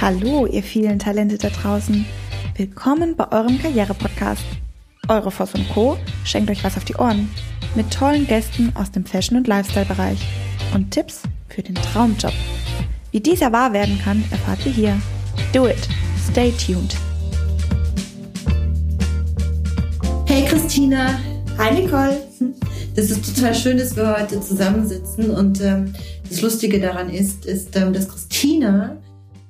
Hallo, 0.00 0.46
ihr 0.46 0.62
vielen 0.62 1.00
Talente 1.00 1.38
da 1.38 1.48
draußen. 1.48 2.06
Willkommen 2.56 3.16
bei 3.16 3.32
eurem 3.32 3.60
Karriere-Podcast. 3.60 4.44
Eure 5.08 5.32
Voss 5.32 5.54
und 5.54 5.68
Co. 5.70 5.98
schenkt 6.22 6.48
euch 6.52 6.62
was 6.62 6.76
auf 6.76 6.84
die 6.84 6.94
Ohren. 6.94 7.28
Mit 7.74 7.92
tollen 7.92 8.24
Gästen 8.28 8.70
aus 8.76 8.92
dem 8.92 9.04
Fashion- 9.04 9.36
und 9.36 9.48
Lifestyle-Bereich. 9.48 10.20
Und 10.72 10.92
Tipps 10.92 11.22
für 11.48 11.62
den 11.62 11.74
Traumjob. 11.74 12.32
Wie 13.10 13.18
dieser 13.18 13.52
wahr 13.52 13.72
werden 13.72 13.98
kann, 13.98 14.24
erfahrt 14.30 14.64
ihr 14.66 14.72
hier. 14.72 15.02
Do 15.52 15.66
it. 15.66 15.88
Stay 16.30 16.52
tuned. 16.52 16.94
Hey 20.26 20.44
Christina. 20.44 21.18
Hi 21.58 21.74
Nicole. 21.74 22.22
Das 22.94 23.10
ist 23.10 23.34
total 23.34 23.52
schön, 23.52 23.78
dass 23.78 23.96
wir 23.96 24.16
heute 24.16 24.40
zusammensitzen. 24.40 25.30
Und 25.30 25.60
ähm, 25.60 25.92
das 26.28 26.40
Lustige 26.40 26.78
daran 26.78 27.10
ist, 27.10 27.46
ist, 27.46 27.74
ähm, 27.74 27.92
dass 27.92 28.08
Christina 28.08 28.96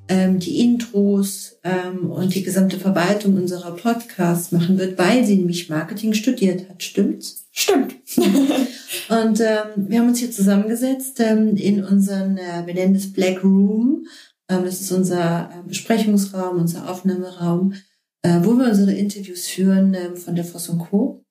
ähm, 0.09 0.39
die 0.39 0.61
Intros 0.61 1.59
ähm, 1.65 2.11
und 2.11 2.35
die 2.35 2.43
gesamte 2.43 2.79
Verwaltung 2.79 3.37
unserer 3.37 3.73
Podcasts 3.77 4.53
machen 4.53 4.79
wird, 4.79 4.99
weil 4.99 5.25
sie 5.25 5.37
nämlich 5.37 5.69
Marketing 5.69 6.15
studiert 6.15 6.69
hat. 6.69 6.83
Stimmt's? 6.83 7.47
Stimmt. 7.53 7.95
und 8.17 9.41
ähm, 9.41 9.89
wir 9.89 10.01
haben 10.01 10.09
uns 10.09 10.19
hier 10.19 10.31
zusammengesetzt 10.31 11.21
ähm, 11.21 11.57
in 11.57 11.85
unseren, 11.85 12.39
äh, 12.39 12.63
wir 12.67 12.75
nennen 12.75 12.95
es 12.95 13.13
Black 13.13 13.43
Room. 13.45 14.07
Ähm, 14.49 14.65
das 14.65 14.81
ist 14.81 14.93
unser 14.93 15.51
äh, 15.53 15.69
Besprechungsraum, 15.69 16.59
unser 16.59 16.89
Aufnahmeraum, 16.91 17.75
äh, 18.23 18.41
wo 18.43 18.55
wir 18.55 18.69
unsere 18.69 18.93
Interviews 18.93 19.47
führen 19.47 19.95
äh, 19.95 20.17
von 20.17 20.35
der 20.35 20.45
Voss 20.45 20.69
und 20.69 20.79
Co. 20.79 21.25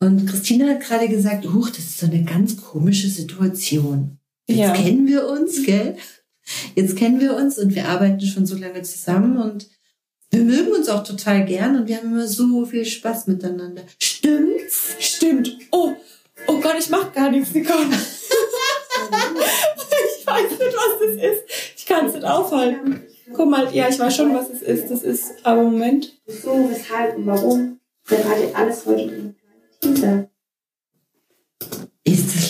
Und 0.00 0.26
Christina 0.26 0.66
hat 0.68 0.80
gerade 0.80 1.08
gesagt, 1.08 1.46
huch, 1.52 1.70
das 1.70 1.78
ist 1.80 1.98
so 1.98 2.06
eine 2.06 2.24
ganz 2.24 2.56
komische 2.56 3.08
Situation. 3.08 4.18
Jetzt 4.46 4.58
Ja. 4.58 4.72
kennen 4.72 5.06
wir 5.06 5.26
uns, 5.28 5.64
gell? 5.64 5.96
Jetzt 6.74 6.96
kennen 6.96 7.20
wir 7.20 7.36
uns 7.36 7.58
und 7.58 7.74
wir 7.74 7.88
arbeiten 7.88 8.20
schon 8.20 8.46
so 8.46 8.56
lange 8.56 8.82
zusammen 8.82 9.36
und 9.38 9.68
wir 10.30 10.42
mögen 10.42 10.72
uns 10.72 10.88
auch 10.88 11.04
total 11.04 11.44
gern 11.44 11.76
und 11.76 11.86
wir 11.88 11.96
haben 11.96 12.10
immer 12.10 12.26
so 12.26 12.66
viel 12.66 12.84
Spaß 12.84 13.28
miteinander. 13.28 13.82
Stimmt's? 14.00 14.96
Stimmt. 14.98 15.56
Oh, 15.70 15.92
oh 16.48 16.60
Gott, 16.60 16.74
ich 16.78 16.90
mach 16.90 17.12
gar 17.12 17.30
nichts, 17.30 17.54
Nicole. 17.54 17.86
ich 20.18 20.26
weiß 20.26 20.50
nicht, 20.50 20.74
was 20.74 20.98
das 21.00 21.22
ist. 21.22 21.44
Ich 21.76 21.86
kann 21.86 22.06
es 22.06 22.14
nicht 22.14 22.24
aufhalten. 22.24 23.02
Guck 23.32 23.48
mal, 23.48 23.72
ja, 23.74 23.88
ich 23.88 23.98
weiß 23.98 24.16
schon, 24.16 24.34
was 24.34 24.50
es 24.50 24.62
ist. 24.62 24.90
Das 24.90 25.02
ist, 25.02 25.34
aber 25.44 25.62
Moment. 25.62 26.20
Wieso, 26.26 26.68
weshalb 26.70 27.16
und 27.16 27.26
warum? 27.26 27.80
Gerade 28.06 28.54
alles 28.54 28.84
heute 28.86 29.34
drin. 29.80 30.28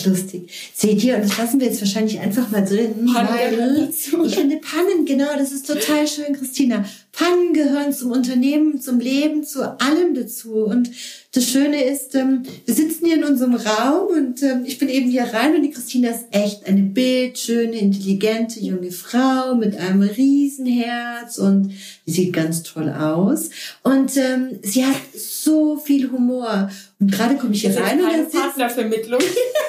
Lustig? 0.05 0.49
Seht 0.73 1.03
ihr, 1.03 1.15
und 1.15 1.23
das 1.23 1.37
lassen 1.37 1.59
wir 1.59 1.67
jetzt 1.67 1.81
wahrscheinlich 1.81 2.19
einfach 2.19 2.49
mal 2.51 2.63
drin, 2.63 3.09
Pannen 3.11 3.89
ich 4.25 4.35
finde 4.35 4.57
Pannen, 4.57 5.05
genau, 5.05 5.29
das 5.37 5.51
ist 5.51 5.67
total 5.67 6.07
schön, 6.07 6.35
Christina. 6.35 6.85
Pannen 7.11 7.53
gehören 7.53 7.93
zum 7.93 8.11
Unternehmen, 8.11 8.81
zum 8.81 8.99
Leben, 8.99 9.43
zu 9.43 9.79
allem 9.79 10.13
dazu. 10.15 10.65
Und 10.65 10.91
das 11.31 11.49
Schöne 11.49 11.83
ist, 11.83 12.13
ähm, 12.15 12.43
wir 12.65 12.73
sitzen 12.73 13.05
hier 13.05 13.15
in 13.15 13.23
unserem 13.23 13.55
Raum 13.55 14.07
und 14.07 14.43
ähm, 14.43 14.63
ich 14.65 14.77
bin 14.79 14.89
eben 14.89 15.09
hier 15.09 15.23
rein 15.23 15.55
und 15.55 15.63
die 15.63 15.71
Christina 15.71 16.09
ist 16.09 16.25
echt 16.31 16.65
eine 16.65 16.81
bildschöne, 16.81 17.77
intelligente 17.77 18.59
junge 18.59 18.91
Frau 18.91 19.55
mit 19.55 19.77
einem 19.77 20.01
Riesenherz 20.01 21.37
und 21.37 21.73
die 22.05 22.11
sieht 22.11 22.33
ganz 22.33 22.63
toll 22.63 22.89
aus. 22.89 23.49
Und 23.83 24.17
ähm, 24.17 24.59
sie 24.61 24.85
hat 24.85 24.95
so 25.15 25.77
viel 25.77 26.11
Humor. 26.11 26.69
Und 26.99 27.11
gerade 27.11 27.35
komme 27.35 27.53
ich 27.53 27.61
hier 27.61 27.77
rein 27.77 28.01
und 28.01 28.11
dann 28.11 28.29
Partnervermittlung. 28.29 29.21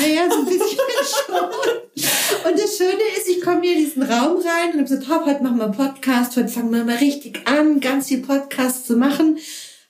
naja, 0.00 0.28
so 0.30 0.38
ein 0.38 0.44
bisschen 0.44 0.78
schon. 1.26 2.50
Und 2.50 2.58
das 2.58 2.76
Schöne 2.76 3.02
ist, 3.16 3.28
ich 3.28 3.40
komme 3.40 3.62
hier 3.62 3.72
in 3.72 3.84
diesen 3.84 4.02
Raum 4.02 4.38
rein 4.38 4.72
und 4.72 4.80
habe 4.80 4.82
gesagt, 4.82 5.08
hopp, 5.08 5.26
heute 5.26 5.42
machen 5.42 5.58
wir 5.58 5.64
einen 5.64 5.74
Podcast, 5.74 6.36
heute 6.36 6.48
fangen 6.48 6.72
wir 6.72 6.84
mal 6.84 6.96
richtig 6.96 7.46
an, 7.46 7.80
ganz 7.80 8.08
viel 8.08 8.22
Podcasts 8.22 8.86
zu 8.86 8.96
machen 8.96 9.38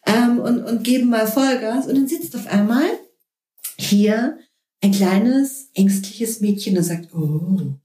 ähm, 0.06 0.38
und, 0.40 0.64
und 0.64 0.82
geben 0.84 1.10
mal 1.10 1.26
Vollgas. 1.26 1.86
Und 1.86 1.96
dann 1.96 2.08
sitzt 2.08 2.34
auf 2.34 2.46
einmal 2.46 2.86
hier 3.76 4.38
ein 4.82 4.92
kleines, 4.92 5.70
ängstliches 5.74 6.40
Mädchen 6.40 6.76
und 6.76 6.84
sagt, 6.84 7.12
oh. 7.14 7.18
Und 7.18 7.80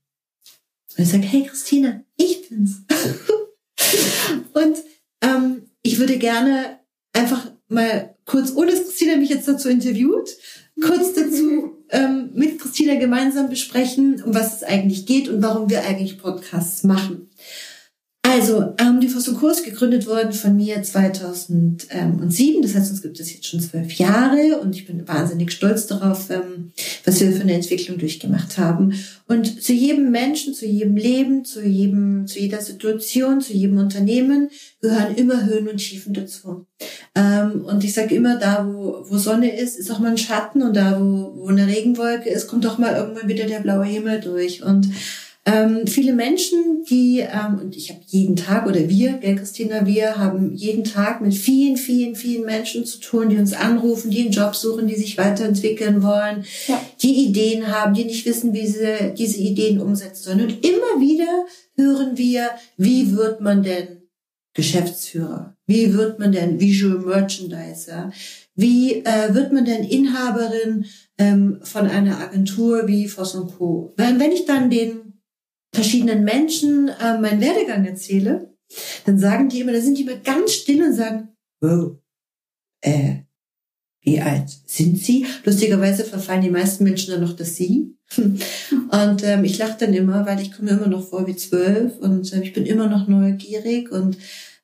ich 0.98 1.10
sage, 1.10 1.24
hey 1.24 1.44
Christina, 1.46 2.04
ich 2.18 2.50
bin's. 2.50 2.84
und 4.54 4.78
ähm, 5.22 5.64
ich 5.82 5.98
würde 6.00 6.18
gerne 6.18 6.80
einfach 7.14 7.52
mal 7.68 8.16
kurz, 8.26 8.52
ohne 8.56 8.72
dass 8.72 8.84
Christina 8.84 9.18
mich 9.18 9.30
jetzt 9.30 9.48
dazu 9.48 9.70
interviewt, 9.70 10.30
kurz 10.82 11.14
dazu 11.14 11.83
ähm, 11.94 12.32
mit 12.34 12.60
Christina 12.60 12.96
gemeinsam 12.96 13.50
besprechen, 13.50 14.22
um 14.24 14.34
was 14.34 14.58
es 14.58 14.64
eigentlich 14.64 15.06
geht 15.06 15.30
und 15.30 15.42
warum 15.42 15.70
wir 15.70 15.86
eigentlich 15.86 16.18
Podcasts 16.18 16.84
machen. 16.84 17.30
Also, 18.26 18.74
ähm, 18.80 19.02
die 19.02 19.10
Co. 19.10 19.50
ist 19.50 19.66
gegründet 19.66 20.08
worden 20.08 20.32
von 20.32 20.56
mir 20.56 20.82
2007. 20.82 22.62
Das 22.62 22.74
heißt, 22.74 22.92
uns 22.92 23.02
gibt 23.02 23.20
es 23.20 23.34
jetzt 23.34 23.46
schon 23.46 23.60
zwölf 23.60 23.92
Jahre 23.94 24.60
und 24.62 24.76
ich 24.76 24.88
bin 24.88 25.06
wahnsinnig 25.06 25.52
stolz 25.52 25.88
darauf, 25.88 26.30
ähm, 26.30 26.72
was 27.04 27.20
wir 27.20 27.34
für 27.34 27.42
eine 27.42 27.54
Entwicklung 27.54 27.98
durchgemacht 27.98 28.58
haben. 28.58 28.94
Und 29.28 29.62
zu 29.62 29.74
jedem 29.74 30.10
Menschen, 30.10 30.54
zu 30.54 30.66
jedem 30.66 30.96
Leben, 30.96 31.44
zu 31.44 31.62
jedem, 31.62 32.26
zu 32.26 32.40
jeder 32.40 32.62
Situation, 32.62 33.42
zu 33.42 33.54
jedem 33.54 33.78
Unternehmen 33.78 34.50
gehören 34.82 35.16
immer 35.16 35.46
Höhen 35.46 35.68
und 35.68 35.78
Tiefen 35.78 36.14
dazu. 36.14 36.66
Ähm, 37.16 37.66
und 37.66 37.84
ich 37.84 37.94
sage 37.94 38.16
immer, 38.16 38.38
da 38.40 38.66
wo, 38.66 39.04
wo 39.08 39.18
Sonne 39.18 39.60
ist, 39.60 39.78
ist 39.78 39.92
auch 39.92 40.00
mal 40.00 40.12
ein 40.12 40.18
Schatten 40.18 40.64
und 40.64 40.78
da 40.78 41.00
wo, 41.00 41.34
wo 41.36 41.48
eine 41.48 41.68
Regenwolke 41.68 42.30
ist, 42.30 42.48
kommt 42.48 42.66
auch 42.66 42.78
mal 42.78 42.96
irgendwann 42.96 43.28
wieder 43.28 43.46
der 43.46 43.60
blaue 43.60 43.86
Himmel 43.86 44.22
durch. 44.22 44.64
Und 44.64 44.88
ähm, 45.46 45.88
viele 45.88 46.14
Menschen, 46.14 46.84
die, 46.90 47.20
ähm, 47.20 47.60
und 47.62 47.76
ich 47.76 47.90
habe 47.90 48.00
jeden 48.08 48.38
Tag, 48.38 48.66
oder 48.66 48.88
wir, 48.88 49.14
gell, 49.14 49.36
Christina, 49.36 49.86
wir 49.86 50.18
haben 50.18 50.54
jeden 50.54 50.86
Tag 50.86 51.20
mit 51.20 51.34
vielen, 51.34 51.76
vielen, 51.76 52.16
vielen 52.16 52.46
Menschen 52.46 52.86
zu 52.86 53.00
tun, 53.00 53.28
die 53.30 53.38
uns 53.38 53.52
anrufen, 53.54 54.10
die 54.10 54.22
einen 54.22 54.32
Job 54.32 54.56
suchen, 54.56 54.88
die 54.88 54.96
sich 54.96 55.18
weiterentwickeln 55.18 56.02
wollen, 56.02 56.46
Ja. 56.68 56.82
die 57.02 57.26
Ideen 57.26 57.68
haben, 57.68 57.94
die 57.94 58.06
nicht 58.06 58.26
wissen, 58.26 58.54
wie 58.54 58.68
sie 58.68 59.14
diese 59.18 59.40
Ideen 59.40 59.82
umsetzen 59.82 60.24
sollen. 60.24 60.42
Und 60.42 60.66
immer 60.66 61.02
wieder 61.02 61.46
hören 61.76 62.18
wir, 62.18 62.50
wie 62.78 63.16
wird 63.16 63.42
man 63.42 63.64
denn 63.64 64.04
Geschäftsführer? 64.54 65.56
Wie 65.66 65.94
wird 65.94 66.20
man 66.20 66.32
denn 66.32 66.60
Visual 66.60 67.00
Merchandiser? 67.00 68.12
Wie 68.56 69.04
äh, 69.04 69.34
wird 69.34 69.52
man 69.52 69.66
denn 69.66 69.84
Inhaberin 69.84 70.86
ähm, 71.18 71.60
von 71.64 71.88
einer 71.88 72.20
Agentur 72.20 72.88
wie 72.88 73.08
Voss 73.08 73.34
Co? 73.58 73.94
Weil 73.98 74.20
wenn 74.20 74.32
ich 74.32 74.46
dann 74.46 74.70
den 74.70 75.13
verschiedenen 75.74 76.24
Menschen 76.24 76.90
äh, 76.90 77.20
meinen 77.20 77.42
Werdegang 77.42 77.86
erzähle, 77.86 78.54
dann 79.06 79.20
sagen 79.20 79.50
die 79.50 79.62
immer, 79.62 79.74
da 79.74 79.82
sind 79.82 79.98
die 79.98 80.04
immer 80.04 80.16
ganz 80.18 80.54
still 80.54 80.84
und 80.84 80.94
sagen, 80.94 81.30
wow, 81.62 81.98
äh, 82.82 83.24
wie 84.02 84.20
alt 84.20 84.50
sind 84.66 85.00
Sie? 85.00 85.26
Lustigerweise 85.46 86.04
verfallen 86.04 86.42
die 86.42 86.50
meisten 86.50 86.84
Menschen 86.84 87.12
dann 87.12 87.22
noch 87.22 87.36
das 87.36 87.56
Sie. 87.56 87.96
Und 88.18 89.24
ähm, 89.24 89.44
ich 89.44 89.58
lache 89.58 89.78
dann 89.80 89.94
immer, 89.94 90.26
weil 90.26 90.40
ich 90.40 90.52
komme 90.52 90.72
immer 90.72 90.88
noch 90.88 91.08
vor 91.08 91.26
wie 91.26 91.36
zwölf 91.36 91.98
und 91.98 92.32
äh, 92.32 92.42
ich 92.42 92.54
bin 92.54 92.66
immer 92.66 92.88
noch 92.88 93.08
neugierig 93.08 93.92
und 93.92 94.18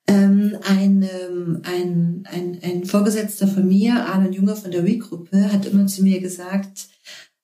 ähm, 0.06 0.56
ein, 0.62 1.02
ähm, 1.02 1.62
ein, 1.64 2.28
ein, 2.30 2.58
ein 2.62 2.84
Vorgesetzter 2.84 3.48
von 3.48 3.66
mir, 3.66 4.06
Arne 4.06 4.30
Junger 4.30 4.54
von 4.54 4.70
der 4.70 4.84
We-Gruppe, 4.84 5.52
hat 5.52 5.66
immer 5.66 5.86
zu 5.86 6.04
mir 6.04 6.20
gesagt, 6.20 6.88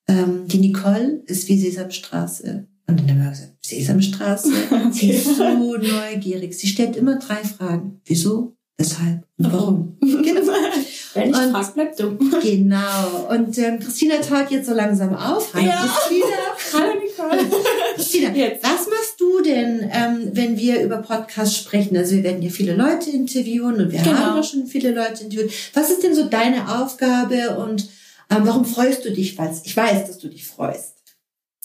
ähm, 0.06 0.46
die 0.46 0.58
Nicole 0.58 1.22
ist 1.26 1.48
wie 1.48 1.58
Sesamstraße. 1.58 2.68
Und 2.88 3.00
dann 3.00 3.10
haben 3.10 3.24
wir 3.24 3.30
gesagt, 3.30 3.52
Sesamstraße? 3.64 4.52
Sie 4.92 5.10
ist 5.10 5.36
so 5.36 5.44
neugierig. 5.58 6.56
Sie 6.58 6.68
stellt 6.68 6.96
immer 6.96 7.18
drei 7.18 7.36
Fragen. 7.42 8.00
Wieso? 8.04 8.54
Weshalb? 8.78 9.24
Und 9.38 9.52
warum? 9.52 9.96
genau. 10.00 10.52
Wenn 11.14 11.30
ich 11.30 11.36
Und- 11.36 11.50
frag, 11.50 11.74
bleib 11.74 11.96
dumm. 11.96 12.18
Genau. 12.42 13.26
Und 13.30 13.56
ähm, 13.56 13.78
Christina 13.80 14.16
taut 14.16 14.50
jetzt 14.50 14.68
so 14.68 14.74
langsam 14.74 15.14
auf. 15.16 15.52
Hi, 15.54 15.64
Ja. 15.66 15.76
Christina. 15.76 16.26
Hallo 16.74 16.92
Nicole. 17.00 17.50
Christina, 17.94 18.34
Jetzt. 18.34 18.62
was 18.62 18.86
machst 18.86 19.18
du 19.18 19.40
denn, 19.42 19.90
ähm, 19.90 20.28
wenn 20.32 20.58
wir 20.58 20.82
über 20.82 20.98
Podcasts 20.98 21.56
sprechen? 21.56 21.96
Also 21.96 22.16
wir 22.16 22.22
werden 22.22 22.42
hier 22.42 22.50
viele 22.50 22.74
Leute 22.76 23.08
interviewen 23.10 23.76
und 23.80 23.92
wir 23.92 24.00
Genau. 24.02 24.14
haben 24.16 24.38
auch 24.40 24.44
schon 24.44 24.66
viele 24.66 24.92
Leute 24.92 25.24
interviewt. 25.24 25.50
Was 25.72 25.88
ist 25.90 26.02
denn 26.02 26.14
so 26.14 26.24
deine 26.26 26.78
Aufgabe 26.82 27.56
und 27.58 27.88
ähm, 28.30 28.42
warum 28.44 28.66
freust 28.66 29.04
du 29.06 29.10
dich? 29.10 29.38
Weil 29.38 29.58
ich 29.64 29.74
weiß, 29.76 30.06
dass 30.06 30.18
du 30.18 30.28
dich 30.28 30.44
freust. 30.46 30.95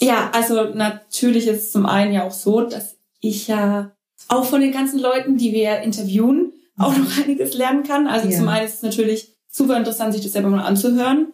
Ja, 0.01 0.31
also 0.33 0.73
natürlich 0.73 1.47
ist 1.47 1.63
es 1.65 1.71
zum 1.71 1.85
einen 1.85 2.11
ja 2.13 2.23
auch 2.25 2.31
so, 2.31 2.61
dass 2.61 2.97
ich 3.19 3.47
ja 3.47 3.91
auch 4.27 4.45
von 4.45 4.61
den 4.61 4.71
ganzen 4.71 4.99
Leuten, 4.99 5.37
die 5.37 5.51
wir 5.53 5.79
interviewen, 5.81 6.53
auch 6.77 6.95
noch 6.97 7.17
einiges 7.23 7.53
lernen 7.53 7.83
kann. 7.83 8.07
Also 8.07 8.27
Ja. 8.29 8.37
zum 8.37 8.47
einen 8.47 8.65
ist 8.65 8.75
es 8.75 8.81
natürlich 8.81 9.35
super 9.47 9.77
interessant, 9.77 10.13
sich 10.13 10.23
das 10.23 10.31
selber 10.33 10.49
mal 10.49 10.63
anzuhören, 10.63 11.33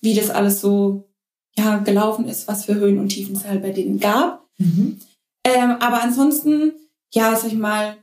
wie 0.00 0.14
das 0.14 0.30
alles 0.30 0.60
so 0.60 1.08
ja, 1.56 1.76
gelaufen 1.78 2.26
ist, 2.26 2.48
was 2.48 2.64
für 2.64 2.74
Höhen 2.74 2.98
und 2.98 3.10
Tiefen 3.10 3.36
es 3.36 3.46
halt 3.46 3.62
bei 3.62 3.70
denen 3.70 4.00
gab. 4.00 4.48
Mhm. 4.58 4.98
Ähm, 5.44 5.76
aber 5.80 6.02
ansonsten, 6.02 6.72
ja, 7.12 7.36
sag 7.36 7.48
ich 7.52 7.58
mal, 7.58 7.96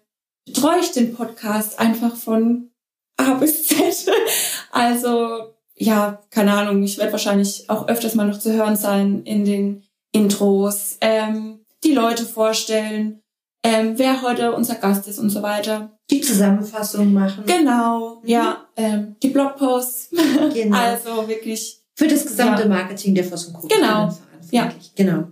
betreue 0.46 0.80
ich 0.80 0.92
den 0.92 1.14
Podcast 1.14 1.80
einfach 1.80 2.16
von 2.16 2.70
A 3.18 3.34
bis 3.34 3.68
Z. 3.68 3.78
Also, 4.72 5.56
ja, 5.76 6.22
keine 6.30 6.54
Ahnung, 6.54 6.84
ich 6.84 7.00
werde 7.00 7.12
wahrscheinlich 7.12 7.70
auch 7.72 7.88
öfters 7.88 8.14
mal 8.14 8.28
noch 8.28 8.38
zu 8.38 8.54
hören 8.54 8.76
sein 8.76 9.24
in 9.24 9.46
den 9.46 9.84
Intros, 10.12 10.98
ähm, 11.02 11.60
die 11.84 11.94
Leute 11.94 12.26
vorstellen, 12.26 13.22
ähm, 13.64 13.94
wer 13.98 14.22
heute 14.22 14.54
unser 14.54 14.76
Gast 14.76 15.08
ist 15.08 15.20
und 15.20 15.30
so 15.30 15.42
weiter. 15.42 15.98
Die 16.10 16.22
Zusammenfassung 16.22 17.14
machen. 17.14 17.44
Genau, 17.46 18.22
Mhm. 18.24 18.28
ja, 18.30 18.66
ähm, 18.76 19.16
die 19.22 19.30
Blogposts. 19.30 20.10
Genau. 20.54 20.78
Also 20.78 21.28
wirklich, 21.28 21.82
Für 21.96 22.08
das 22.08 22.26
gesamte 22.26 22.64
Ja. 22.64 22.68
Marketing 22.70 23.14
der 23.16 23.26
Voss 23.26 23.46
und 23.46 23.54
Co. 23.54 23.68
Genau. 23.68 24.10
verantwortlich. 24.50 24.92
Genau. 24.96 25.26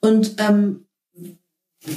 Und 0.00 0.34
ähm, 0.38 0.86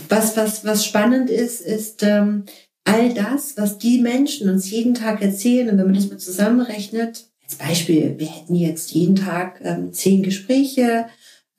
was, 0.09 0.35
was, 0.35 0.65
was 0.65 0.85
spannend 0.85 1.29
ist, 1.29 1.61
ist 1.61 2.03
ähm, 2.03 2.43
all 2.83 3.13
das, 3.13 3.55
was 3.57 3.77
die 3.77 4.01
Menschen 4.01 4.49
uns 4.49 4.69
jeden 4.69 4.93
Tag 4.93 5.21
erzählen. 5.21 5.69
Und 5.69 5.77
wenn 5.77 5.85
man 5.85 5.95
das 5.95 6.09
mal 6.09 6.17
zusammenrechnet, 6.17 7.25
als 7.43 7.55
Beispiel, 7.55 8.15
wir 8.19 8.27
hätten 8.27 8.55
jetzt 8.55 8.91
jeden 8.91 9.15
Tag 9.15 9.61
ähm, 9.63 9.93
zehn 9.93 10.21
Gespräche. 10.23 11.07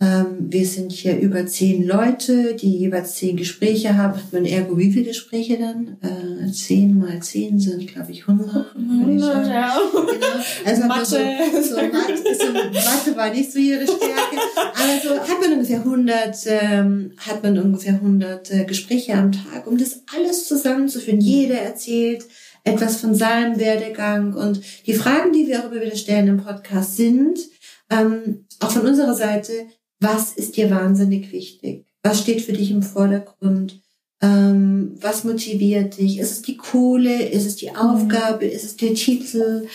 Ähm, 0.00 0.46
wir 0.48 0.64
sind 0.64 0.92
hier 0.92 1.18
über 1.18 1.44
zehn 1.46 1.84
Leute, 1.84 2.54
die 2.54 2.78
jeweils 2.78 3.16
zehn 3.16 3.36
Gespräche 3.36 3.96
haben. 3.96 4.14
Hat 4.14 4.32
man 4.32 4.44
ergo 4.44 4.78
wie 4.78 4.92
viele 4.92 5.06
Gespräche 5.06 5.58
dann? 5.58 5.96
Äh, 6.02 6.52
zehn 6.52 6.96
mal 6.96 7.20
zehn 7.20 7.58
sind, 7.58 7.88
glaube 7.88 8.12
ich, 8.12 8.28
100. 8.28 8.76
würde 8.76 9.12
ich 9.12 9.20
sagen. 9.20 9.50
ja. 9.50 9.76
Genau. 9.90 10.44
Also 10.64 10.82
hat 10.82 10.88
man 10.88 11.04
so, 11.04 11.18
Mathe. 11.18 11.64
so, 11.64 11.76
Mathe, 11.76 12.34
so 12.38 12.52
Mathe 12.52 13.16
war 13.16 13.30
nicht 13.30 13.52
so 13.52 13.58
ihre 13.58 13.82
Stärke. 13.82 14.36
Aber 14.56 15.00
so 15.02 15.18
hat 15.18 15.40
man 15.40 15.52
ungefähr 15.54 15.78
100, 15.78 16.36
ähm, 16.46 17.12
hat 17.16 17.42
man 17.42 17.58
ungefähr 17.58 17.94
100 17.94 18.50
äh, 18.52 18.64
Gespräche 18.66 19.14
am 19.14 19.32
Tag, 19.32 19.66
um 19.66 19.78
das 19.78 20.02
alles 20.16 20.46
zusammenzuführen. 20.46 21.20
Jeder 21.20 21.56
erzählt 21.56 22.24
etwas 22.62 22.96
von 23.00 23.16
seinem 23.16 23.58
Werdegang 23.58 24.34
und 24.34 24.60
die 24.86 24.94
Fragen, 24.94 25.32
die 25.32 25.48
wir 25.48 25.60
auch 25.60 25.72
immer 25.72 25.80
wieder 25.80 25.96
stellen 25.96 26.28
im 26.28 26.44
Podcast 26.44 26.96
sind, 26.96 27.38
ähm, 27.90 28.46
auch 28.60 28.70
von 28.70 28.86
unserer 28.86 29.14
Seite, 29.14 29.52
was 30.00 30.32
ist 30.32 30.56
dir 30.56 30.70
wahnsinnig 30.70 31.32
wichtig? 31.32 31.86
Was 32.02 32.20
steht 32.20 32.40
für 32.42 32.52
dich 32.52 32.70
im 32.70 32.82
Vordergrund? 32.82 33.80
Ähm, 34.20 34.96
was 35.00 35.24
motiviert 35.24 35.98
dich? 35.98 36.18
Ist 36.18 36.32
es 36.32 36.42
die 36.42 36.56
Kohle? 36.56 37.22
Ist 37.22 37.46
es 37.46 37.56
die 37.56 37.74
Aufgabe? 37.74 38.46
Ist 38.46 38.64
es 38.64 38.76
der 38.76 38.94
Titel? 38.94 39.66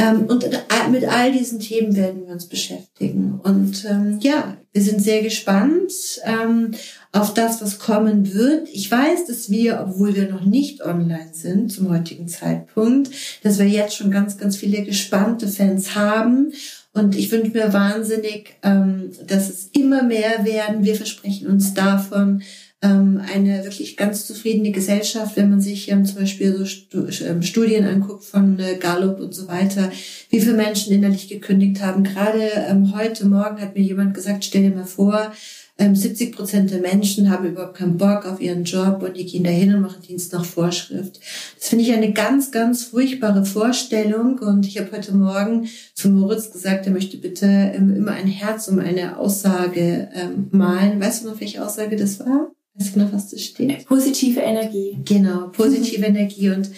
Ähm, 0.00 0.26
und 0.26 0.48
mit 0.92 1.04
all 1.08 1.32
diesen 1.32 1.58
Themen 1.58 1.96
werden 1.96 2.24
wir 2.24 2.32
uns 2.32 2.46
beschäftigen. 2.46 3.40
Und 3.42 3.84
ähm, 3.84 4.18
ja, 4.20 4.56
wir 4.72 4.82
sind 4.82 5.02
sehr 5.02 5.22
gespannt 5.22 5.92
ähm, 6.24 6.70
auf 7.10 7.34
das, 7.34 7.60
was 7.60 7.80
kommen 7.80 8.32
wird. 8.32 8.68
Ich 8.72 8.88
weiß, 8.88 9.26
dass 9.26 9.50
wir, 9.50 9.84
obwohl 9.84 10.14
wir 10.14 10.30
noch 10.30 10.44
nicht 10.44 10.82
online 10.84 11.30
sind 11.32 11.72
zum 11.72 11.90
heutigen 11.90 12.28
Zeitpunkt, 12.28 13.10
dass 13.42 13.58
wir 13.58 13.66
jetzt 13.66 13.96
schon 13.96 14.12
ganz, 14.12 14.38
ganz 14.38 14.56
viele 14.56 14.84
gespannte 14.84 15.48
Fans 15.48 15.96
haben. 15.96 16.52
Und 16.98 17.16
ich 17.16 17.30
wünsche 17.30 17.52
mir 17.52 17.72
wahnsinnig, 17.72 18.56
ähm, 18.62 19.10
dass 19.26 19.48
es 19.48 19.68
immer 19.72 20.02
mehr 20.02 20.44
werden. 20.44 20.84
Wir 20.84 20.96
versprechen 20.96 21.46
uns 21.46 21.72
davon 21.72 22.42
ähm, 22.82 23.20
eine 23.32 23.64
wirklich 23.64 23.96
ganz 23.96 24.26
zufriedene 24.26 24.72
Gesellschaft, 24.72 25.36
wenn 25.36 25.50
man 25.50 25.60
sich 25.60 25.90
ähm, 25.90 26.04
zum 26.04 26.18
Beispiel 26.18 26.56
so 26.56 26.64
Stu 26.64 27.10
Studien 27.40 27.84
anguckt 27.84 28.24
von 28.24 28.58
äh, 28.58 28.76
Gallup 28.78 29.20
und 29.20 29.32
so 29.32 29.46
weiter, 29.46 29.92
wie 30.30 30.40
viele 30.40 30.54
Menschen 30.54 30.92
innerlich 30.92 31.28
gekündigt 31.28 31.82
haben. 31.82 32.02
Gerade 32.02 32.50
heute 32.94 33.26
Morgen 33.26 33.60
hat 33.60 33.76
mir 33.76 33.82
jemand 33.82 34.14
gesagt, 34.14 34.44
stell 34.44 34.62
dir 34.62 34.76
mal 34.76 34.84
vor, 34.84 35.32
ähm, 35.78 35.94
70 35.94 36.34
Prozent 36.34 36.70
der 36.72 36.80
Menschen 36.80 37.30
haben 37.30 37.46
überhaupt 37.46 37.76
keinen 37.76 37.96
Bock 37.96 38.26
auf 38.26 38.40
ihren 38.40 38.64
Job 38.64 39.02
und 39.02 39.16
die 39.16 39.24
gehen 39.24 39.44
dahin 39.44 39.74
und 39.74 39.82
machen 39.82 40.02
Dienst 40.02 40.32
nach 40.32 40.44
Vorschrift. 40.44 41.20
Das 41.56 41.68
finde 41.68 41.84
ich 41.84 41.92
eine 41.92 42.12
ganz, 42.12 42.50
ganz 42.50 42.82
furchtbare 42.84 43.44
Vorstellung. 43.44 44.40
Und 44.40 44.66
ich 44.66 44.78
habe 44.78 44.90
heute 44.90 45.14
Morgen 45.14 45.68
zu 45.94 46.08
Moritz 46.08 46.50
gesagt, 46.50 46.86
er 46.86 46.92
möchte 46.92 47.16
bitte 47.16 47.46
ähm, 47.46 47.94
immer 47.94 48.12
ein 48.12 48.26
Herz 48.26 48.66
um 48.66 48.80
eine 48.80 49.18
Aussage 49.18 50.08
ähm, 50.14 50.48
malen. 50.50 51.00
Weißt 51.00 51.22
du 51.22 51.28
noch, 51.28 51.40
welche 51.40 51.64
Aussage 51.64 51.94
das 51.94 52.18
war? 52.18 52.50
Weißt 52.74 52.96
du 52.96 53.00
noch, 53.00 53.12
was 53.12 53.30
das 53.30 53.40
steht? 53.40 53.86
Positive 53.86 54.40
Energie. 54.40 54.98
Genau, 55.04 55.48
positive 55.52 56.04
Energie. 56.04 56.50
Und 56.50 56.70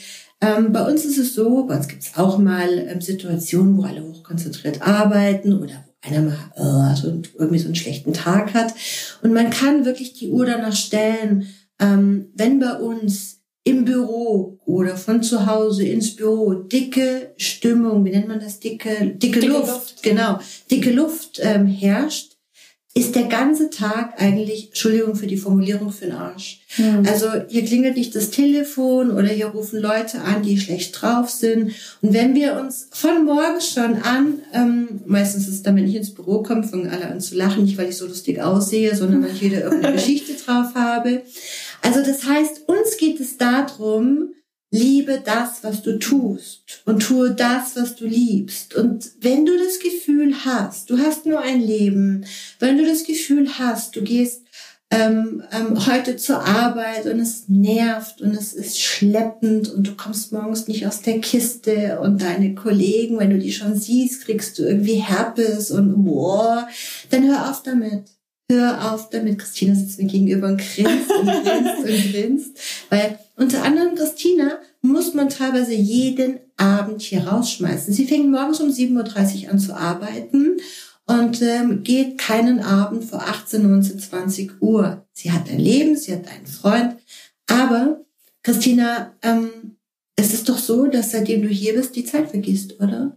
ähm, 0.42 0.72
bei 0.72 0.82
uns 0.84 1.06
ist 1.06 1.16
es 1.16 1.34
so, 1.34 1.64
bei 1.64 1.76
uns 1.76 1.88
gibt 1.88 2.02
es 2.02 2.16
auch 2.16 2.36
mal 2.36 2.68
ähm, 2.86 3.00
Situationen, 3.00 3.78
wo 3.78 3.82
alle 3.82 4.02
hochkonzentriert 4.02 4.82
arbeiten 4.82 5.58
oder 5.58 5.86
einer 6.02 6.22
mal 6.22 6.92
äh, 6.92 6.96
so, 6.96 7.20
irgendwie 7.38 7.58
so 7.58 7.66
einen 7.66 7.74
schlechten 7.74 8.12
Tag 8.12 8.54
hat. 8.54 8.74
Und 9.22 9.32
man 9.32 9.50
kann 9.50 9.84
wirklich 9.84 10.14
die 10.14 10.30
Uhr 10.30 10.46
danach 10.46 10.74
stellen, 10.74 11.48
ähm, 11.78 12.30
wenn 12.34 12.58
bei 12.58 12.74
uns 12.74 13.40
im 13.64 13.84
Büro 13.84 14.58
oder 14.64 14.96
von 14.96 15.22
zu 15.22 15.46
Hause 15.46 15.84
ins 15.86 16.16
Büro 16.16 16.54
dicke 16.54 17.34
Stimmung, 17.36 18.04
wie 18.04 18.10
nennt 18.10 18.28
man 18.28 18.40
das, 18.40 18.58
dicke, 18.58 19.14
dicke, 19.16 19.40
Dicke 19.40 19.46
Luft, 19.46 19.68
Luft. 19.68 20.02
genau, 20.02 20.38
dicke 20.70 20.90
Luft 20.90 21.40
ähm, 21.42 21.66
herrscht, 21.66 22.29
ist 22.92 23.14
der 23.14 23.24
ganze 23.24 23.70
Tag 23.70 24.20
eigentlich, 24.20 24.68
Entschuldigung 24.68 25.14
für 25.14 25.28
die 25.28 25.36
Formulierung, 25.36 25.92
für 25.92 26.06
den 26.06 26.14
Arsch. 26.14 26.60
Also 27.06 27.28
hier 27.48 27.64
klingelt 27.64 27.96
nicht 27.96 28.16
das 28.16 28.30
Telefon 28.30 29.12
oder 29.12 29.28
hier 29.28 29.46
rufen 29.46 29.80
Leute 29.80 30.20
an, 30.22 30.42
die 30.42 30.58
schlecht 30.58 31.00
drauf 31.00 31.30
sind. 31.30 31.72
Und 32.02 32.12
wenn 32.12 32.34
wir 32.34 32.58
uns 32.60 32.88
von 32.90 33.24
morgens 33.24 33.72
schon 33.72 34.02
an, 34.02 34.40
ähm, 34.52 35.00
meistens 35.06 35.46
ist 35.46 35.54
es 35.54 35.62
dann, 35.62 35.76
wenn 35.76 35.86
ich 35.86 35.94
ins 35.94 36.14
Büro 36.14 36.42
komme, 36.42 36.64
fangen 36.64 36.90
alle 36.90 37.06
an 37.06 37.20
zu 37.20 37.36
lachen, 37.36 37.64
nicht 37.64 37.78
weil 37.78 37.90
ich 37.90 37.96
so 37.96 38.06
lustig 38.06 38.40
aussehe, 38.40 38.94
sondern 38.96 39.22
weil 39.22 39.32
ich 39.32 39.42
wieder 39.42 39.62
irgendeine 39.62 39.94
Geschichte 39.96 40.32
drauf 40.34 40.74
habe. 40.74 41.22
Also 41.82 42.00
das 42.00 42.24
heißt, 42.24 42.68
uns 42.68 42.96
geht 42.98 43.20
es 43.20 43.36
darum, 43.36 44.34
liebe 44.70 45.20
das, 45.24 45.64
was 45.64 45.82
du 45.82 45.98
tust 45.98 46.82
und 46.84 47.00
tue 47.02 47.32
das, 47.32 47.76
was 47.76 47.96
du 47.96 48.06
liebst. 48.06 48.74
Und 48.74 49.10
wenn 49.20 49.44
du 49.44 49.58
das 49.58 49.80
Gefühl 49.80 50.34
hast, 50.44 50.90
du 50.90 50.98
hast 50.98 51.26
nur 51.26 51.40
ein 51.40 51.60
Leben, 51.60 52.24
wenn 52.60 52.78
du 52.78 52.84
das 52.84 53.04
Gefühl 53.04 53.58
hast, 53.58 53.96
du 53.96 54.02
gehst 54.02 54.42
ähm, 54.92 55.44
ähm, 55.52 55.86
heute 55.86 56.16
zur 56.16 56.44
Arbeit 56.44 57.06
und 57.06 57.20
es 57.20 57.48
nervt 57.48 58.20
und 58.20 58.34
es 58.34 58.52
ist 58.52 58.80
schleppend 58.80 59.72
und 59.72 59.86
du 59.86 59.94
kommst 59.94 60.32
morgens 60.32 60.66
nicht 60.66 60.86
aus 60.86 61.00
der 61.02 61.20
Kiste 61.20 62.00
und 62.00 62.20
deine 62.22 62.56
Kollegen, 62.56 63.18
wenn 63.18 63.30
du 63.30 63.38
die 63.38 63.52
schon 63.52 63.76
siehst, 63.76 64.24
kriegst 64.24 64.58
du 64.58 64.64
irgendwie 64.64 64.96
Herpes 64.96 65.70
und 65.70 66.04
boah, 66.04 66.68
dann 67.10 67.28
hör 67.28 67.50
auf 67.50 67.62
damit. 67.62 68.04
Hör 68.50 68.92
auf 68.92 69.10
damit. 69.10 69.38
Christina 69.38 69.76
sitzt 69.76 70.00
mir 70.00 70.08
gegenüber 70.08 70.48
und 70.48 70.56
grinst 70.56 71.08
und 71.12 71.26
grinst 71.26 71.78
und 71.84 72.12
grinst. 72.12 72.58
Weil 72.88 73.16
unter 73.36 73.62
anderem 73.62 73.94
Christina 73.94 74.58
muss 74.82 75.14
man 75.14 75.28
teilweise 75.28 75.74
jeden 75.74 76.40
Abend 76.56 77.00
hier 77.00 77.28
rausschmeißen. 77.28 77.94
Sie 77.94 78.06
fängt 78.06 78.28
morgens 78.28 78.58
um 78.58 78.70
7.30 78.70 79.44
Uhr 79.44 79.50
an 79.52 79.58
zu 79.60 79.76
arbeiten 79.76 80.56
und 81.06 81.40
ähm, 81.42 81.84
geht 81.84 82.18
keinen 82.18 82.58
Abend 82.58 83.04
vor 83.04 83.22
18, 83.22 83.62
19, 83.62 84.00
20 84.00 84.60
Uhr. 84.60 85.06
Sie 85.12 85.30
hat 85.30 85.48
ein 85.48 85.60
Leben, 85.60 85.96
sie 85.96 86.12
hat 86.12 86.26
einen 86.26 86.46
Freund. 86.46 86.96
Aber, 87.46 88.04
Christina, 88.42 89.14
ähm, 89.22 89.76
es 90.16 90.34
ist 90.34 90.48
doch 90.48 90.58
so, 90.58 90.86
dass 90.86 91.12
seitdem 91.12 91.42
du 91.42 91.48
hier 91.48 91.74
bist, 91.74 91.94
die 91.94 92.04
Zeit 92.04 92.30
vergisst, 92.30 92.80
oder? 92.80 93.16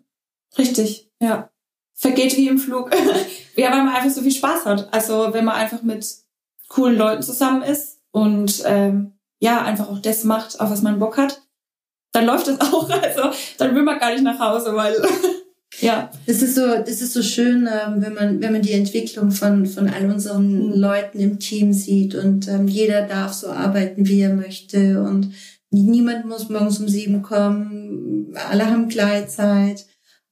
Richtig, 0.59 1.09
ja. 1.19 1.49
Vergeht 1.95 2.35
wie 2.37 2.47
im 2.47 2.57
Flug. 2.57 2.91
ja, 3.55 3.71
weil 3.71 3.83
man 3.83 3.95
einfach 3.95 4.09
so 4.09 4.21
viel 4.21 4.31
Spaß 4.31 4.65
hat. 4.65 4.93
Also 4.93 5.33
wenn 5.33 5.45
man 5.45 5.55
einfach 5.55 5.83
mit 5.83 6.05
coolen 6.69 6.97
Leuten 6.97 7.21
zusammen 7.23 7.61
ist 7.61 7.99
und 8.11 8.63
ähm, 8.65 9.13
ja, 9.39 9.61
einfach 9.61 9.89
auch 9.89 9.99
das 9.99 10.23
macht, 10.23 10.59
auf 10.59 10.71
was 10.71 10.81
man 10.81 10.99
Bock 10.99 11.17
hat, 11.17 11.41
dann 12.13 12.25
läuft 12.25 12.47
es 12.47 12.59
auch. 12.61 12.89
Also 12.89 13.23
dann 13.57 13.75
will 13.75 13.83
man 13.83 13.99
gar 13.99 14.11
nicht 14.11 14.23
nach 14.23 14.39
Hause, 14.39 14.75
weil 14.75 14.95
ja. 15.81 16.09
Das 16.25 16.41
ist 16.41 16.55
so, 16.55 16.67
das 16.67 17.01
ist 17.01 17.13
so 17.13 17.21
schön, 17.21 17.67
ähm, 17.67 18.01
wenn 18.01 18.13
man, 18.13 18.41
wenn 18.41 18.53
man 18.53 18.61
die 18.61 18.73
Entwicklung 18.73 19.31
von, 19.31 19.65
von 19.65 19.89
all 19.89 20.09
unseren 20.09 20.67
Mhm. 20.69 20.73
Leuten 20.73 21.19
im 21.19 21.39
Team 21.39 21.73
sieht 21.73 22.15
und 22.15 22.47
ähm, 22.47 22.67
jeder 22.67 23.03
darf 23.03 23.33
so 23.33 23.49
arbeiten, 23.49 24.07
wie 24.07 24.21
er 24.21 24.33
möchte 24.33 25.01
und 25.03 25.33
niemand 25.69 26.25
muss 26.25 26.49
morgens 26.49 26.79
um 26.79 26.87
sieben 26.87 27.21
kommen. 27.21 28.35
Alle 28.49 28.69
haben 28.69 28.89
Gleitzeit. 28.89 29.85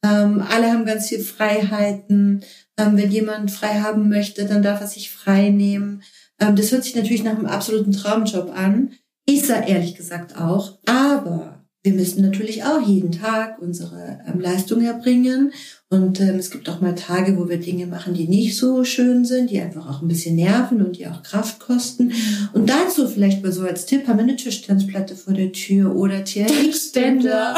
Ähm, 0.03 0.43
alle 0.47 0.71
haben 0.71 0.85
ganz 0.85 1.09
viel 1.09 1.21
Freiheiten. 1.21 2.43
Ähm, 2.77 2.97
wenn 2.97 3.11
jemand 3.11 3.51
frei 3.51 3.81
haben 3.81 4.09
möchte, 4.09 4.45
dann 4.45 4.63
darf 4.63 4.81
er 4.81 4.87
sich 4.87 5.11
frei 5.11 5.49
nehmen. 5.49 6.01
Ähm, 6.39 6.55
das 6.55 6.71
hört 6.71 6.83
sich 6.83 6.95
natürlich 6.95 7.23
nach 7.23 7.37
einem 7.37 7.45
absoluten 7.45 7.91
Traumjob 7.91 8.51
an. 8.55 8.93
Ist 9.27 9.49
er 9.49 9.67
ehrlich 9.67 9.95
gesagt 9.95 10.37
auch. 10.37 10.79
Aber 10.85 11.60
wir 11.83 11.93
müssen 11.93 12.21
natürlich 12.21 12.63
auch 12.63 12.87
jeden 12.87 13.11
Tag 13.11 13.59
unsere 13.59 14.19
ähm, 14.27 14.39
Leistung 14.39 14.83
erbringen. 14.83 15.51
Und 15.89 16.21
ähm, 16.21 16.35
es 16.35 16.51
gibt 16.51 16.69
auch 16.69 16.79
mal 16.79 16.93
Tage, 16.93 17.37
wo 17.37 17.49
wir 17.49 17.57
Dinge 17.57 17.87
machen, 17.87 18.13
die 18.13 18.27
nicht 18.27 18.55
so 18.55 18.83
schön 18.83 19.25
sind, 19.25 19.49
die 19.49 19.59
einfach 19.59 19.89
auch 19.89 20.01
ein 20.01 20.07
bisschen 20.07 20.35
nerven 20.35 20.85
und 20.85 20.97
die 20.97 21.07
auch 21.07 21.23
Kraft 21.23 21.59
kosten. 21.59 22.13
Und 22.53 22.69
dazu 22.69 23.07
vielleicht 23.07 23.43
mal 23.43 23.51
so 23.51 23.63
als 23.63 23.87
Tipp, 23.87 24.07
haben 24.07 24.19
wir 24.19 24.23
eine 24.23 24.35
Tischtennisplatte 24.35 25.15
vor 25.15 25.33
der 25.33 25.51
Tür 25.51 25.95
oder 25.95 26.23
TRX-Bänder 26.23 27.57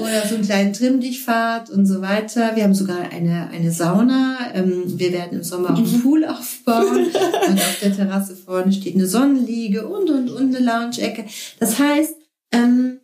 oder 0.00 0.26
so 0.28 0.36
einen 0.36 0.44
kleinen 0.44 0.72
Trimm-Dich-Fahrt 0.72 1.68
und 1.70 1.84
so 1.84 2.00
weiter. 2.00 2.54
Wir 2.54 2.62
haben 2.62 2.74
sogar 2.74 3.10
eine, 3.10 3.50
eine 3.50 3.72
Sauna. 3.72 4.38
Ähm, 4.54 4.84
wir 4.86 5.12
werden 5.12 5.38
im 5.38 5.42
Sommer 5.42 5.74
auch 5.74 5.78
einen 5.78 6.00
Pool 6.00 6.24
aufbauen. 6.24 7.06
und 7.48 7.58
auf 7.58 7.78
der 7.82 7.94
Terrasse 7.94 8.36
vorne 8.36 8.72
steht 8.72 8.94
eine 8.94 9.08
Sonnenliege 9.08 9.88
und, 9.88 10.08
und, 10.10 10.30
und 10.30 10.54
eine 10.54 10.64
Lounge-Ecke. 10.64 11.24
Das 11.58 11.78
heißt, 11.78 12.14
ähm, 12.52 13.00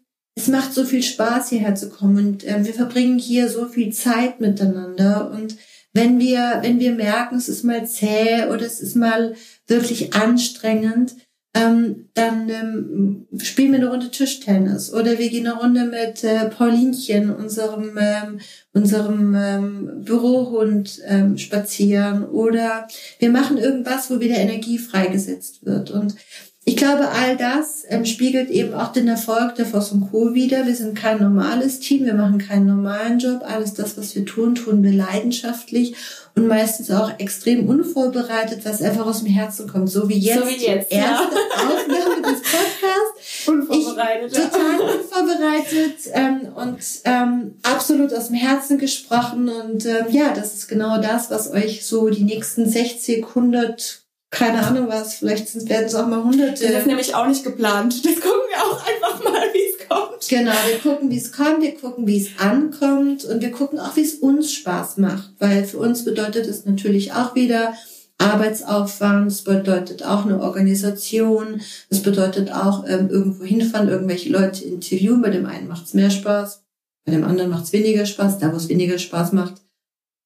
macht 0.51 0.75
so 0.75 0.85
viel 0.85 1.03
Spaß, 1.03 1.49
hierher 1.49 1.75
zu 1.75 1.89
kommen 1.91 2.19
und 2.19 2.49
ähm, 2.49 2.65
wir 2.65 2.75
verbringen 2.75 3.19
hier 3.19 3.49
so 3.49 3.67
viel 3.67 3.93
Zeit 3.93 4.41
miteinander 4.41 5.31
und 5.31 5.57
wenn 5.93 6.21
wir, 6.21 6.61
wenn 6.63 6.79
wir 6.79 6.93
merken, 6.93 7.37
es 7.37 7.49
ist 7.49 7.65
mal 7.65 7.87
zäh 7.87 8.47
oder 8.47 8.65
es 8.65 8.81
ist 8.81 8.95
mal 8.95 9.35
wirklich 9.67 10.15
anstrengend, 10.15 11.17
ähm, 11.53 12.09
dann 12.15 12.49
ähm, 12.49 13.27
spielen 13.39 13.73
wir 13.73 13.81
eine 13.81 13.91
Runde 13.91 14.11
Tischtennis 14.11 14.93
oder 14.93 15.19
wir 15.19 15.29
gehen 15.31 15.49
eine 15.49 15.59
Runde 15.59 15.85
mit 15.85 16.23
äh, 16.23 16.49
Paulinchen, 16.49 17.35
unserem, 17.35 17.99
ähm, 17.99 18.41
unserem 18.73 19.35
ähm, 19.35 20.05
Bürohund, 20.05 21.01
ähm, 21.07 21.39
spazieren 21.39 22.25
oder 22.25 22.87
wir 23.19 23.31
machen 23.31 23.59
irgendwas, 23.59 24.11
wo 24.11 24.21
wieder 24.21 24.37
Energie 24.37 24.79
freigesetzt 24.79 25.67
wird. 25.67 25.91
Und 25.91 26.15
ich 26.67 26.77
glaube, 26.77 27.09
all 27.09 27.39
das 27.39 27.85
ähm, 27.89 28.05
spiegelt 28.05 28.51
eben 28.51 28.75
auch 28.75 28.93
den 28.93 29.09
Erfolg 29.09 29.55
der 29.55 29.65
Voss 29.65 29.93
und 29.93 30.11
Co. 30.11 30.35
wieder. 30.35 30.67
Wir 30.67 30.77
sind 30.77 30.95
kein 30.95 31.19
normales 31.19 31.81
Team, 31.81 32.05
wir 32.05 32.13
machen 32.13 32.37
keinen 32.37 32.67
normalen 32.67 33.19
Job. 33.19 33.43
Alles 33.47 33.73
das, 33.73 33.97
was 33.97 34.15
wir 34.15 34.27
tun, 34.27 34.55
tun 34.55 34.83
wir 34.83 34.93
leidenschaftlich 34.93 35.97
und 36.37 36.47
meistens 36.47 36.91
auch 36.91 37.19
extrem 37.19 37.67
unvorbereitet, 37.67 38.61
was 38.65 38.83
einfach 38.83 39.07
aus 39.07 39.25
dem 39.25 39.33
Herzen 39.33 39.69
kommt. 39.69 39.89
So 39.89 40.11
wie 40.11 40.19
jetzt. 40.19 40.39
So 40.39 40.49
wie 40.49 40.65
jetzt, 40.67 40.93
die 40.93 40.97
erste 40.97 40.97
ja. 40.97 41.31
Aufnahme 41.57 42.23
des 42.23 42.43
Podcasts. 42.43 43.49
Unvorbereitet. 43.49 44.33
Ich, 44.33 44.39
total 44.39 44.81
unvorbereitet 44.81 45.97
ähm, 46.13 46.41
und 46.55 46.79
ähm, 47.05 47.55
absolut 47.63 48.13
aus 48.13 48.27
dem 48.27 48.37
Herzen 48.37 48.77
gesprochen. 48.77 49.49
Und 49.49 49.87
ähm, 49.87 50.07
ja, 50.11 50.35
das 50.35 50.55
ist 50.55 50.69
genau 50.69 51.01
das, 51.01 51.31
was 51.31 51.51
euch 51.51 51.87
so 51.87 52.11
die 52.11 52.25
nächsten 52.25 52.69
60, 52.69 53.27
100 53.29 54.03
keine 54.31 54.65
Ahnung 54.65 54.89
was, 54.89 55.15
vielleicht 55.15 55.69
werden 55.69 55.87
es 55.87 55.95
auch 55.95 56.07
mal 56.07 56.23
hunderte. 56.23 56.65
Das 56.65 56.81
ist 56.81 56.87
nämlich 56.87 57.15
auch 57.15 57.27
nicht 57.27 57.43
geplant. 57.43 58.05
Das 58.05 58.15
gucken 58.15 58.47
wir 58.49 58.63
auch 58.63 58.87
einfach 58.87 59.25
mal, 59.25 59.49
wie 59.53 59.73
es 59.73 59.89
kommt. 59.89 60.29
Genau, 60.29 60.53
wir 60.69 60.79
gucken, 60.79 61.11
wie 61.11 61.19
es 61.19 61.33
kommt, 61.33 61.63
wir 61.63 61.75
gucken, 61.75 62.07
wie 62.07 62.21
es 62.21 62.39
ankommt 62.39 63.25
und 63.25 63.43
wir 63.43 63.51
gucken 63.51 63.81
auch, 63.81 63.97
wie 63.97 64.03
es 64.03 64.15
uns 64.15 64.53
Spaß 64.53 64.99
macht, 64.99 65.33
weil 65.41 65.65
für 65.65 65.79
uns 65.79 66.05
bedeutet 66.05 66.47
es 66.47 66.65
natürlich 66.65 67.13
auch 67.13 67.35
wieder 67.35 67.75
Arbeitsaufwand, 68.19 69.33
es 69.33 69.43
bedeutet 69.43 70.05
auch 70.05 70.25
eine 70.25 70.41
Organisation, 70.41 71.61
es 71.89 72.03
bedeutet 72.03 72.53
auch 72.53 72.85
ähm, 72.87 73.09
irgendwo 73.09 73.45
hinfahren, 73.45 73.89
irgendwelche 73.89 74.29
Leute 74.29 74.65
interviewen. 74.65 75.23
Bei 75.23 75.31
dem 75.31 75.47
einen 75.47 75.69
macht 75.69 75.87
es 75.87 75.95
mehr 75.95 76.11
Spaß, 76.11 76.63
bei 77.07 77.13
dem 77.13 77.25
anderen 77.25 77.51
macht 77.51 77.65
es 77.65 77.73
weniger 77.73 78.07
Spaß. 78.07 78.39
Da, 78.39 78.53
wo 78.53 78.57
es 78.57 78.69
weniger 78.69 78.99
Spaß 78.99 79.33
macht, 79.33 79.55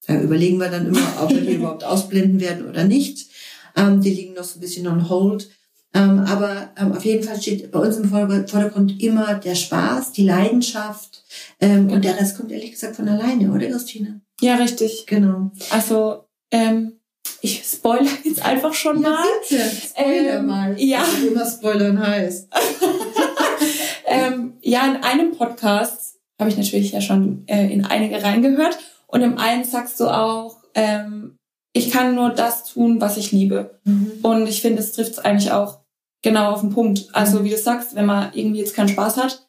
da 0.07 0.21
überlegen 0.21 0.59
wir 0.59 0.69
dann 0.69 0.87
immer, 0.87 1.23
ob 1.23 1.31
wir 1.31 1.41
die 1.41 1.55
überhaupt 1.55 1.85
ausblenden 1.85 2.41
werden 2.41 2.69
oder 2.69 2.85
nicht. 2.85 3.29
Ähm, 3.77 4.01
die 4.01 4.11
liegen 4.11 4.35
noch 4.35 4.45
so 4.45 4.59
ein 4.59 4.61
bisschen 4.61 4.87
on 4.87 5.09
hold. 5.09 5.51
Ähm, 5.95 6.21
aber 6.27 6.71
ähm, 6.77 6.93
auf 6.93 7.05
jeden 7.05 7.23
Fall 7.23 7.41
steht 7.41 7.71
bei 7.71 7.79
uns 7.79 7.97
im 7.97 8.09
Vordergrund 8.09 9.01
immer 9.01 9.35
der 9.35 9.55
Spaß, 9.55 10.13
die 10.13 10.25
Leidenschaft. 10.25 11.23
Ähm, 11.61 11.89
Und 11.91 12.05
der 12.05 12.19
Rest 12.19 12.37
kommt 12.37 12.51
ehrlich 12.51 12.73
gesagt 12.73 12.97
von 12.97 13.09
alleine, 13.09 13.53
oder 13.53 13.67
Christine? 13.69 14.21
Ja, 14.41 14.57
richtig. 14.57 15.07
Genau. 15.07 15.53
Also, 15.71 16.25
ähm, 16.51 16.95
ich 17.41 17.65
spoilere 17.65 18.09
jetzt 18.25 18.45
einfach 18.45 18.75
schon 18.75 19.03
ja, 19.03 19.11
mal. 19.11 19.25
Bitte, 19.49 19.63
spoiler 19.65 20.39
Ähm, 20.39 20.47
mal. 20.47 20.81
ja. 20.81 21.01
Was 21.01 21.23
immer 21.23 21.47
spoilern 21.47 22.05
heißt. 22.05 22.49
ähm, 24.07 24.55
ja, 24.63 24.87
in 24.87 25.03
einem 25.03 25.33
Podcast 25.37 26.19
habe 26.41 26.51
ich 26.51 26.57
natürlich 26.57 26.91
ja 26.91 27.01
schon 27.01 27.45
äh, 27.47 27.73
in 27.73 27.85
einige 27.85 28.23
reingehört. 28.23 28.79
Und 29.07 29.23
im 29.23 29.39
einen 29.39 29.65
sagst 29.65 30.01
du 30.01 30.09
auch, 30.09 30.57
ähm, 30.75 31.39
ich 31.77 31.91
kann 31.91 32.15
nur 32.15 32.31
das 32.31 32.65
tun, 32.65 33.01
was 33.01 33.17
ich 33.19 33.33
liebe. 33.33 33.79
Mhm. 33.85 34.21
Und 34.23 34.47
ich 34.47 34.63
finde, 34.63 34.81
es 34.81 34.93
trifft 34.93 35.13
es 35.13 35.19
eigentlich 35.19 35.51
auch 35.53 35.81
genau 36.23 36.53
auf 36.53 36.61
den 36.61 36.71
Punkt. 36.71 37.09
Also 37.13 37.41
Mhm. 37.41 37.45
wie 37.45 37.51
du 37.51 37.59
sagst, 37.59 37.95
wenn 37.95 38.07
man 38.07 38.33
irgendwie 38.33 38.61
jetzt 38.61 38.75
keinen 38.75 38.89
Spaß 38.89 39.17
hat, 39.19 39.47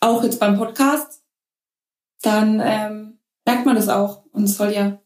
auch 0.00 0.22
jetzt 0.22 0.38
beim 0.38 0.56
Podcast, 0.56 1.22
dann 2.22 2.60
ähm, 2.62 3.18
merkt 3.46 3.66
man 3.66 3.74
das 3.76 3.88
auch. 3.88 4.24
Und 4.32 4.44
es 4.44 4.56
soll 4.56 4.72
ja, 4.72 5.00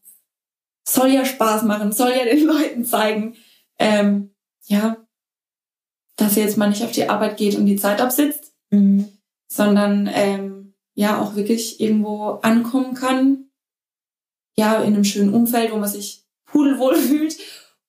soll 0.87 1.09
ja 1.09 1.25
Spaß 1.25 1.63
machen, 1.63 1.91
soll 1.91 2.11
ja 2.11 2.25
den 2.25 2.43
Leuten 2.45 2.85
zeigen, 2.85 3.35
ähm, 3.79 4.35
ja, 4.65 4.97
dass 6.17 6.37
ihr 6.37 6.43
jetzt 6.43 6.57
mal 6.57 6.69
nicht 6.69 6.83
auf 6.83 6.91
die 6.91 7.09
Arbeit 7.09 7.37
geht 7.37 7.55
und 7.55 7.65
die 7.65 7.75
Zeit 7.77 7.99
absitzt, 8.01 8.53
Mhm. 8.71 9.07
sondern 9.47 10.09
ähm, 10.11 10.73
ja 10.95 11.21
auch 11.21 11.35
wirklich 11.35 11.79
irgendwo 11.79 12.39
ankommen 12.41 12.93
kann. 12.93 13.49
Ja, 14.57 14.81
in 14.81 14.93
einem 14.93 15.03
schönen 15.03 15.33
Umfeld, 15.33 15.71
wo 15.71 15.77
man 15.77 15.89
sich 15.89 16.24
pudelwohl 16.55 16.95
fühlt 16.95 17.35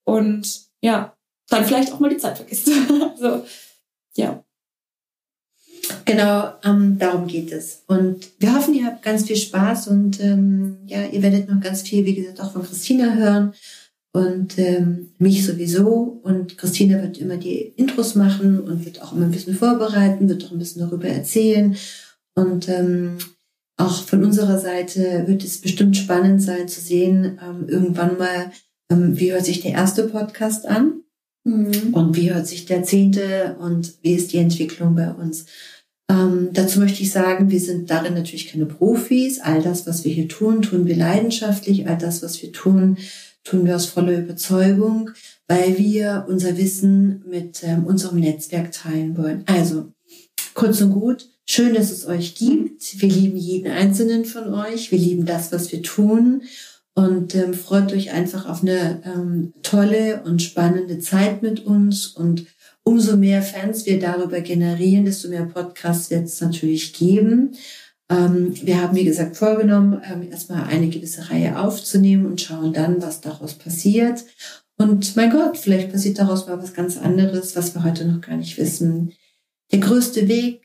und 0.05 0.67
ja, 0.83 1.17
dann 1.49 1.65
vielleicht 1.65 1.93
auch 1.93 2.01
mal 2.01 2.11
die 2.11 2.17
Zeit 2.17 2.37
vergisst. 2.37 2.67
so, 3.17 3.45
ja. 4.17 4.43
Genau, 6.05 6.53
ähm, 6.65 6.99
darum 6.99 7.29
geht 7.29 7.53
es. 7.53 7.85
Und 7.87 8.29
wir 8.41 8.53
hoffen, 8.55 8.75
ihr 8.75 8.87
habt 8.87 9.05
ganz 9.05 9.25
viel 9.25 9.37
Spaß 9.37 9.87
und 9.87 10.21
ähm, 10.21 10.79
ja, 10.87 11.07
ihr 11.07 11.23
werdet 11.23 11.49
noch 11.49 11.61
ganz 11.61 11.83
viel, 11.83 12.05
wie 12.05 12.17
gesagt, 12.17 12.41
auch 12.41 12.53
von 12.53 12.65
Christina 12.65 13.15
hören 13.15 13.55
und 14.13 14.59
ähm, 14.59 15.13
mich 15.19 15.47
sowieso. 15.47 16.21
Und 16.25 16.59
Christina 16.59 17.01
wird 17.03 17.19
immer 17.19 17.37
die 17.37 17.61
Intros 17.77 18.17
machen 18.17 18.59
und 18.59 18.85
wird 18.85 19.01
auch 19.01 19.13
immer 19.13 19.27
ein 19.27 19.31
bisschen 19.31 19.55
vorbereiten, 19.55 20.29
wird 20.29 20.45
auch 20.45 20.51
ein 20.51 20.59
bisschen 20.59 20.83
darüber 20.83 21.07
erzählen. 21.07 21.77
Und 22.35 22.69
ähm, 22.69 23.19
auch 23.77 24.03
von 24.05 24.25
unserer 24.25 24.59
Seite 24.59 25.25
wird 25.27 25.45
es 25.45 25.61
bestimmt 25.61 25.97
spannend 25.97 26.43
sein 26.43 26.69
zu 26.69 26.81
sehen, 26.81 27.39
ähm, 27.43 27.69
irgendwann 27.69 28.19
mal, 28.19 28.51
ähm, 28.91 29.19
wie 29.19 29.33
hört 29.33 29.45
sich 29.45 29.61
der 29.61 29.73
erste 29.73 30.05
Podcast 30.05 30.67
an 30.67 31.03
Mhm. 31.47 31.95
und 31.95 32.17
wie 32.17 32.33
hört 32.33 32.47
sich 32.49 32.67
der 32.67 32.83
zehnte 32.83 33.57
und 33.61 33.95
wie 34.03 34.15
ist 34.15 34.33
die 34.33 34.39
Entwicklung 34.39 34.97
bei 34.97 35.13
uns. 35.13 35.47
Ähm, 36.11 36.51
dazu 36.53 36.81
möchte 36.81 37.03
ich 37.03 37.13
sagen, 37.13 37.51
wir 37.51 37.61
sind 37.61 37.89
darin 37.89 38.15
natürlich 38.15 38.49
keine 38.49 38.67
Profis. 38.67 39.41
All 39.41 39.63
das, 39.63 39.87
was 39.87 40.05
wir 40.05 40.13
hier 40.13 40.29
tun, 40.29 40.63
tun 40.63 40.87
wir 40.87 40.97
leidenschaftlich. 40.97 41.89
All 41.89 41.99
das, 41.99 42.23
was 42.23 42.43
wir 42.43 42.53
tun, 42.53 42.99
tun 43.45 43.65
wir 43.65 43.77
aus 43.77 43.87
voller 43.87 44.19
Überzeugung, 44.19 45.11
weil 45.47 45.79
wir 45.79 46.27
unser 46.29 46.57
Wissen 46.57 47.25
mit 47.29 47.63
ähm, 47.63 47.87
unserem 47.87 48.19
Netzwerk 48.19 48.73
teilen 48.73 49.17
wollen. 49.17 49.45
Also, 49.47 49.93
kurz 50.55 50.81
und 50.81 50.91
gut, 50.91 51.29
schön, 51.47 51.75
dass 51.75 51.91
es 51.91 52.07
euch 52.07 52.35
gibt. 52.35 53.01
Wir 53.01 53.09
lieben 53.09 53.37
jeden 53.37 53.71
einzelnen 53.71 54.25
von 54.25 54.53
euch. 54.53 54.91
Wir 54.91 54.99
lieben 54.99 55.25
das, 55.25 55.53
was 55.53 55.73
wir 55.73 55.83
tun. 55.83 56.43
Und 56.95 57.35
ähm, 57.35 57.55
freut 57.55 57.93
euch 57.93 58.11
einfach 58.11 58.49
auf 58.49 58.63
eine 58.63 59.03
ähm, 59.05 59.53
tolle 59.63 60.23
und 60.25 60.43
spannende 60.43 60.99
Zeit 60.99 61.43
mit 61.43 61.65
uns. 61.65 62.07
Und 62.07 62.47
umso 62.83 63.17
mehr 63.17 63.43
Fans 63.43 63.87
wir 63.87 63.99
darüber 64.01 64.41
generieren, 64.41 65.05
desto 65.05 65.29
mehr 65.29 65.45
Podcasts 65.45 66.11
wird 66.11 66.25
es 66.25 66.41
natürlich 66.41 66.95
geben. 66.95 67.55
Ähm, 68.09 68.55
wir 68.63 68.81
haben, 68.81 68.97
wie 68.97 69.05
gesagt, 69.05 69.37
vorgenommen, 69.37 70.01
ähm, 70.11 70.31
erstmal 70.31 70.65
eine 70.65 70.89
gewisse 70.89 71.29
Reihe 71.31 71.59
aufzunehmen 71.59 72.27
und 72.27 72.41
schauen 72.41 72.73
dann, 72.73 73.03
was 73.03 73.21
daraus 73.21 73.55
passiert. 73.55 74.25
Und 74.79 75.17
mein 75.17 75.31
Gott, 75.31 75.59
vielleicht 75.59 75.93
passiert 75.93 76.19
daraus 76.19 76.47
mal 76.47 76.63
was 76.63 76.75
ganz 76.75 76.97
anderes, 76.97 77.57
was 77.57 77.75
wir 77.75 77.85
heute 77.85 78.05
noch 78.05 78.21
gar 78.21 78.37
nicht 78.37 78.57
wissen. 78.59 79.13
Der 79.73 79.81
größte 79.81 80.29
Weg 80.29 80.63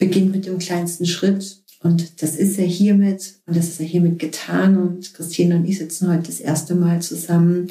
beginnt 0.00 0.32
mit 0.32 0.46
dem 0.46 0.58
kleinsten 0.58 1.06
Schritt. 1.06 1.58
Und 1.82 2.20
das 2.22 2.34
ist 2.34 2.58
er 2.58 2.66
hiermit 2.66 3.36
und 3.46 3.56
das 3.56 3.68
ist 3.68 3.80
er 3.80 3.86
hiermit 3.86 4.18
getan. 4.18 4.76
Und 4.76 5.14
Christine 5.14 5.56
und 5.56 5.64
ich 5.64 5.78
sitzen 5.78 6.10
heute 6.10 6.24
das 6.24 6.40
erste 6.40 6.74
Mal 6.74 7.00
zusammen 7.00 7.68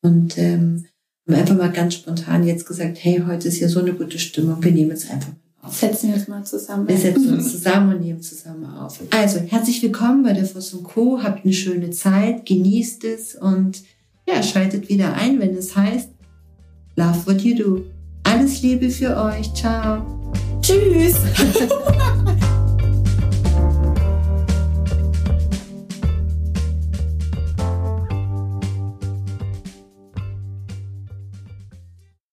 und 0.00 0.38
ähm, 0.38 0.86
haben 1.26 1.40
einfach 1.40 1.56
mal 1.56 1.72
ganz 1.72 1.94
spontan 1.94 2.46
jetzt 2.46 2.66
gesagt, 2.66 2.98
hey, 3.00 3.22
heute 3.26 3.48
ist 3.48 3.60
ja 3.60 3.68
so 3.68 3.80
eine 3.80 3.92
gute 3.92 4.18
Stimmung, 4.18 4.62
wir 4.62 4.72
nehmen 4.72 4.90
jetzt 4.90 5.10
einfach 5.10 5.28
mal 5.28 5.68
auf. 5.68 5.76
Setzen 5.76 6.08
wir 6.08 6.14
uns 6.14 6.28
mal 6.28 6.44
zusammen. 6.44 6.88
Wir 6.88 6.96
setzen 6.96 7.34
uns 7.34 7.52
zusammen 7.52 7.96
und 7.96 8.00
nehmen 8.02 8.22
zusammen 8.22 8.64
auf. 8.64 8.98
Also, 9.10 9.40
herzlich 9.40 9.82
willkommen 9.82 10.22
bei 10.22 10.32
der 10.32 10.46
Voss 10.46 10.74
Co. 10.82 11.22
Habt 11.22 11.44
eine 11.44 11.52
schöne 11.52 11.90
Zeit, 11.90 12.46
genießt 12.46 13.04
es 13.04 13.34
und 13.34 13.82
ja, 14.26 14.42
schaltet 14.42 14.88
wieder 14.88 15.14
ein, 15.14 15.38
wenn 15.38 15.54
es 15.54 15.76
heißt 15.76 16.08
Love 16.96 17.26
What 17.26 17.40
You 17.42 17.56
Do. 17.56 17.84
Alles 18.24 18.62
Liebe 18.62 18.90
für 18.90 19.16
euch. 19.16 19.52
Ciao. 19.54 20.19
Tschüss. 20.70 21.16